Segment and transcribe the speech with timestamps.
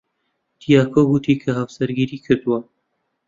[0.59, 2.59] دیاکۆ گوتی کە هاوسەرگیری کردووە.